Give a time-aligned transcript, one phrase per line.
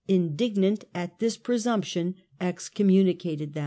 [0.07, 3.59] indignant at their presumption, excommunicated them.